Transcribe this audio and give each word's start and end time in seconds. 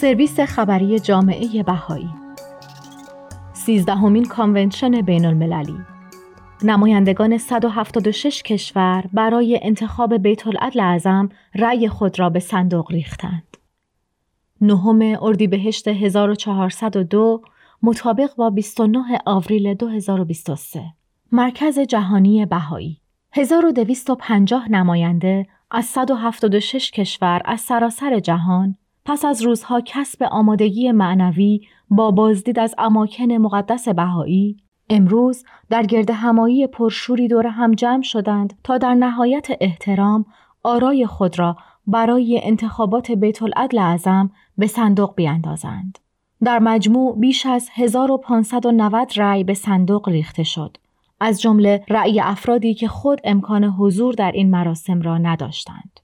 سرویس 0.00 0.40
خبری 0.40 0.98
جامعه 0.98 1.62
بهایی. 1.62 2.08
سیزدهمین 3.52 4.24
کانونشن 4.24 5.00
بین 5.00 5.24
المللی 5.26 5.78
نمایندگان 6.62 7.38
176 7.38 8.42
کشور 8.42 9.04
برای 9.12 9.60
انتخاب 9.62 10.16
بیت 10.16 10.46
العدل 10.46 10.80
اعظم 10.80 11.28
رأی 11.54 11.88
خود 11.88 12.18
را 12.18 12.30
به 12.30 12.40
صندوق 12.40 12.92
ریختند. 12.92 13.56
نهم 14.60 15.18
اردیبهشت 15.22 15.88
1402 15.88 17.42
مطابق 17.82 18.34
با 18.36 18.50
29 18.50 19.18
آوریل 19.26 19.74
2023 19.74 20.82
مرکز 21.32 21.78
جهانی 21.78 22.46
بهایی. 22.46 23.00
1250 23.32 24.70
نماینده 24.70 25.46
از 25.70 25.84
176 25.84 26.90
کشور 26.90 27.42
از 27.44 27.60
سراسر 27.60 28.20
جهان 28.20 28.76
پس 29.08 29.24
از 29.24 29.42
روزها 29.42 29.80
کسب 29.80 30.22
آمادگی 30.22 30.92
معنوی 30.92 31.60
با 31.90 32.10
بازدید 32.10 32.58
از 32.58 32.74
اماکن 32.78 33.32
مقدس 33.32 33.88
بهایی 33.88 34.56
امروز 34.90 35.44
در 35.70 35.82
گرد 35.82 36.10
همایی 36.10 36.66
پرشوری 36.66 37.28
دور 37.28 37.46
هم 37.46 37.74
جمع 37.74 38.02
شدند 38.02 38.58
تا 38.64 38.78
در 38.78 38.94
نهایت 38.94 39.46
احترام 39.60 40.24
آرای 40.62 41.06
خود 41.06 41.38
را 41.38 41.56
برای 41.86 42.40
انتخابات 42.42 43.10
بیت 43.10 43.42
العدل 43.42 43.78
اعظم 43.78 44.30
به 44.58 44.66
صندوق 44.66 45.14
بیاندازند. 45.14 45.98
در 46.44 46.58
مجموع 46.58 47.18
بیش 47.18 47.46
از 47.46 47.68
1590 47.74 49.12
رأی 49.16 49.44
به 49.44 49.54
صندوق 49.54 50.08
ریخته 50.08 50.42
شد. 50.42 50.76
از 51.20 51.40
جمله 51.40 51.84
رأی 51.88 52.20
افرادی 52.20 52.74
که 52.74 52.88
خود 52.88 53.20
امکان 53.24 53.64
حضور 53.64 54.14
در 54.14 54.32
این 54.32 54.50
مراسم 54.50 55.00
را 55.00 55.18
نداشتند. 55.18 56.00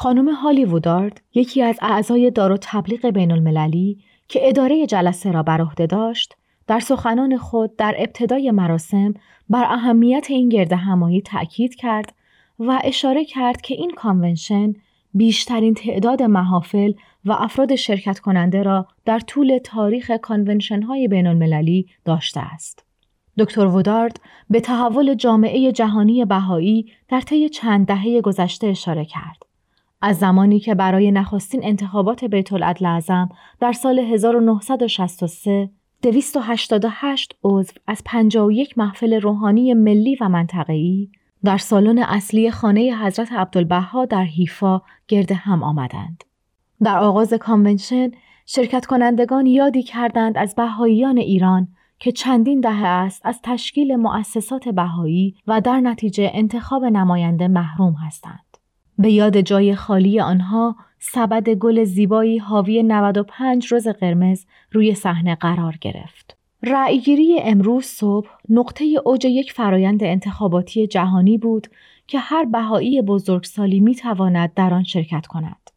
خانم 0.00 0.28
هالی 0.28 0.64
وودارد 0.64 1.20
یکی 1.34 1.62
از 1.62 1.78
اعضای 1.82 2.30
دارالتبلیغ 2.30 3.06
بین 3.06 3.32
المللی 3.32 3.98
که 4.28 4.48
اداره 4.48 4.86
جلسه 4.86 5.32
را 5.32 5.42
بر 5.42 5.60
عهده 5.60 5.86
داشت 5.86 6.36
در 6.66 6.80
سخنان 6.80 7.36
خود 7.36 7.76
در 7.76 7.94
ابتدای 7.98 8.50
مراسم 8.50 9.14
بر 9.48 9.64
اهمیت 9.64 10.26
این 10.30 10.48
گرد 10.48 10.72
همایی 10.72 11.20
تأکید 11.20 11.74
کرد 11.74 12.14
و 12.58 12.80
اشاره 12.84 13.24
کرد 13.24 13.60
که 13.60 13.74
این 13.74 13.90
convention 13.90 14.72
بیشترین 15.14 15.74
تعداد 15.74 16.22
محافل 16.22 16.92
و 17.24 17.32
افراد 17.32 17.74
شرکت 17.74 18.18
کننده 18.18 18.62
را 18.62 18.86
در 19.04 19.18
طول 19.18 19.58
تاریخ 19.64 20.10
convention 20.10 20.82
های 20.82 21.08
بین 21.08 21.26
المللی 21.26 21.86
داشته 22.04 22.40
است. 22.40 22.84
دکتر 23.38 23.66
وودارد 23.66 24.20
به 24.50 24.60
تحول 24.60 25.14
جامعه 25.14 25.72
جهانی 25.72 26.24
بهایی 26.24 26.92
در 27.08 27.20
طی 27.20 27.48
چند 27.48 27.86
دهه 27.86 28.20
گذشته 28.20 28.66
اشاره 28.66 29.04
کرد. 29.04 29.47
از 30.00 30.18
زمانی 30.18 30.60
که 30.60 30.74
برای 30.74 31.12
نخستین 31.12 31.60
انتخابات 31.64 32.24
بیت 32.24 32.52
العدل 32.52 32.86
اعظم 32.86 33.28
در 33.60 33.72
سال 33.72 33.98
1963 33.98 35.70
288 36.02 37.36
عضو 37.44 37.72
از 37.86 38.02
51 38.06 38.78
محفل 38.78 39.20
روحانی 39.20 39.74
ملی 39.74 40.16
و 40.20 40.28
منطقه‌ای 40.28 41.08
در 41.44 41.58
سالن 41.58 41.98
اصلی 41.98 42.50
خانه 42.50 43.04
حضرت 43.04 43.32
عبدالبها 43.32 44.04
در 44.04 44.24
حیفا 44.24 44.82
گرد 45.08 45.32
هم 45.32 45.62
آمدند. 45.62 46.24
در 46.82 46.98
آغاز 46.98 47.34
کانونشن 47.34 48.10
شرکت 48.46 48.86
کنندگان 48.86 49.46
یادی 49.46 49.82
کردند 49.82 50.38
از 50.38 50.54
بهاییان 50.54 51.18
ایران 51.18 51.68
که 51.98 52.12
چندین 52.12 52.60
دهه 52.60 52.86
است 52.86 53.22
از 53.24 53.40
تشکیل 53.42 53.96
مؤسسات 53.96 54.68
بهایی 54.68 55.34
و 55.46 55.60
در 55.60 55.80
نتیجه 55.80 56.30
انتخاب 56.34 56.84
نماینده 56.84 57.48
محروم 57.48 57.94
هستند. 57.94 58.47
به 58.98 59.12
یاد 59.12 59.40
جای 59.40 59.74
خالی 59.74 60.20
آنها 60.20 60.76
سبد 60.98 61.50
گل 61.50 61.84
زیبایی 61.84 62.38
حاوی 62.38 62.82
95 62.82 63.66
روز 63.66 63.88
قرمز 63.88 64.44
روی 64.72 64.94
صحنه 64.94 65.34
قرار 65.34 65.78
گرفت. 65.80 66.36
رأیگیری 66.62 67.40
امروز 67.40 67.84
صبح 67.84 68.28
نقطه 68.48 68.84
اوج 69.04 69.24
یک 69.24 69.52
فرایند 69.52 70.04
انتخاباتی 70.04 70.86
جهانی 70.86 71.38
بود 71.38 71.66
که 72.06 72.18
هر 72.18 72.44
بهایی 72.44 73.02
بزرگسالی 73.02 73.80
می 73.80 73.94
تواند 73.94 74.54
در 74.54 74.74
آن 74.74 74.82
شرکت 74.82 75.26
کند. 75.26 75.70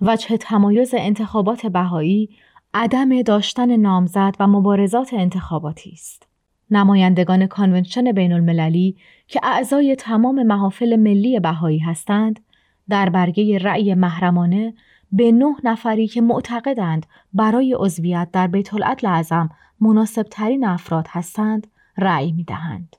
وجه 0.00 0.36
تمایز 0.36 0.94
انتخابات 0.98 1.66
بهایی 1.66 2.28
عدم 2.74 3.22
داشتن 3.22 3.76
نامزد 3.76 4.34
و 4.40 4.46
مبارزات 4.46 5.14
انتخاباتی 5.14 5.90
است. 5.90 6.28
نمایندگان 6.70 7.46
کانونشن 7.46 8.12
بین 8.12 8.32
المللی 8.32 8.96
که 9.28 9.40
اعضای 9.42 9.96
تمام 9.96 10.42
محافل 10.42 10.96
ملی 10.96 11.40
بهایی 11.40 11.78
هستند، 11.78 12.40
در 12.88 13.08
برگه 13.08 13.58
رأی 13.58 13.94
محرمانه 13.94 14.74
به 15.12 15.32
نه 15.32 15.54
نفری 15.64 16.08
که 16.08 16.20
معتقدند 16.20 17.06
برای 17.32 17.76
عضویت 17.78 18.28
در 18.32 18.46
بیت 18.46 18.70
اعظم 19.04 19.48
مناسب 19.80 20.22
ترین 20.22 20.64
افراد 20.64 21.06
هستند 21.10 21.66
رأی 21.98 22.32
می 22.32 22.44
دهند. 22.44 22.96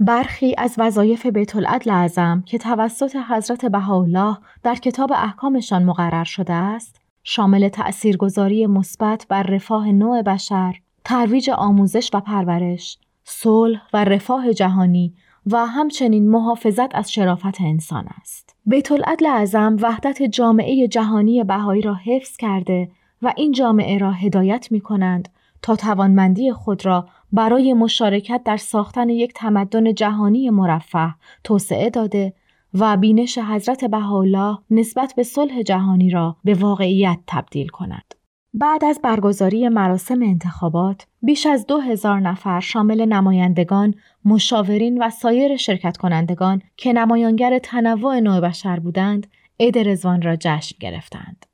برخی 0.00 0.54
از 0.58 0.74
وظایف 0.78 1.26
بیت 1.26 1.56
اعظم 1.88 2.42
که 2.46 2.58
توسط 2.58 3.16
حضرت 3.16 3.66
بهاءالله 3.66 4.38
در 4.62 4.74
کتاب 4.74 5.12
احکامشان 5.12 5.84
مقرر 5.84 6.24
شده 6.24 6.52
است 6.52 7.00
شامل 7.22 7.68
تأثیرگذاری 7.68 8.66
مثبت 8.66 9.26
بر 9.28 9.42
رفاه 9.42 9.92
نوع 9.92 10.22
بشر، 10.22 10.80
ترویج 11.04 11.50
آموزش 11.50 12.10
و 12.14 12.20
پرورش، 12.20 12.98
صلح 13.24 13.82
و 13.92 14.04
رفاه 14.04 14.52
جهانی 14.52 15.14
و 15.46 15.66
همچنین 15.66 16.30
محافظت 16.30 16.94
از 16.94 17.12
شرافت 17.12 17.60
انسان 17.60 18.06
است. 18.20 18.56
بیت 18.66 18.92
العدل 18.92 19.26
اعظم 19.26 19.76
وحدت 19.80 20.22
جامعه 20.22 20.88
جهانی 20.88 21.44
بهایی 21.44 21.82
را 21.82 21.94
حفظ 21.94 22.36
کرده 22.36 22.90
و 23.22 23.32
این 23.36 23.52
جامعه 23.52 23.98
را 23.98 24.10
هدایت 24.10 24.72
می 24.72 24.80
کنند 24.80 25.28
تا 25.62 25.76
توانمندی 25.76 26.52
خود 26.52 26.86
را 26.86 27.08
برای 27.32 27.74
مشارکت 27.74 28.40
در 28.44 28.56
ساختن 28.56 29.08
یک 29.08 29.32
تمدن 29.34 29.94
جهانی 29.94 30.50
مرفه 30.50 31.14
توسعه 31.44 31.90
داده 31.90 32.34
و 32.74 32.96
بینش 32.96 33.38
حضرت 33.38 33.84
بهاءالله 33.84 34.58
نسبت 34.70 35.14
به 35.16 35.22
صلح 35.22 35.62
جهانی 35.62 36.10
را 36.10 36.36
به 36.44 36.54
واقعیت 36.54 37.18
تبدیل 37.26 37.68
کند. 37.68 38.14
بعد 38.56 38.84
از 38.84 39.00
برگزاری 39.02 39.68
مراسم 39.68 40.22
انتخابات 40.22 41.06
بیش 41.22 41.46
از 41.46 41.66
دو 41.66 41.78
هزار 41.78 42.20
نفر 42.20 42.60
شامل 42.60 43.04
نمایندگان، 43.04 43.94
مشاورین 44.24 45.02
و 45.02 45.10
سایر 45.10 45.56
شرکت 45.56 45.96
کنندگان 45.96 46.62
که 46.76 46.92
نمایانگر 46.92 47.58
تنوع 47.58 48.20
نوع 48.20 48.40
بشر 48.40 48.78
بودند، 48.78 49.26
عید 49.60 49.78
رزوان 49.78 50.22
را 50.22 50.36
جشن 50.36 50.76
گرفتند. 50.80 51.46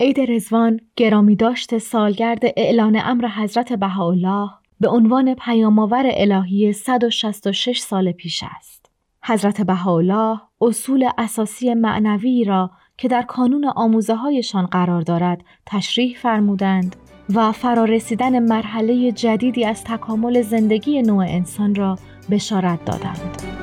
عید 0.00 0.20
رزوان 0.20 0.80
گرامی 0.96 1.36
داشت 1.36 1.78
سالگرد 1.78 2.42
اعلان 2.56 3.00
امر 3.04 3.28
حضرت 3.28 3.72
بهاءالله 3.72 4.50
به 4.80 4.88
عنوان 4.88 5.34
پیامآور 5.34 6.04
الهی 6.06 6.72
166 6.72 7.78
سال 7.78 8.12
پیش 8.12 8.44
است. 8.56 8.90
حضرت 9.24 9.60
بهاءالله 9.60 10.40
اصول 10.60 11.08
اساسی 11.18 11.74
معنوی 11.74 12.44
را 12.44 12.70
که 12.98 13.08
در 13.08 13.22
کانون 13.22 13.64
آموزه 13.64 14.14
هایشان 14.14 14.66
قرار 14.66 15.02
دارد 15.02 15.44
تشریح 15.66 16.16
فرمودند 16.18 16.96
و 17.34 17.52
فرارسیدن 17.52 18.38
مرحله 18.38 19.12
جدیدی 19.12 19.64
از 19.64 19.84
تکامل 19.84 20.42
زندگی 20.42 21.02
نوع 21.02 21.24
انسان 21.28 21.74
را 21.74 21.98
بشارت 22.30 22.84
دادند. 22.84 23.57